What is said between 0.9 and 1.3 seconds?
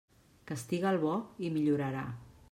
el bo,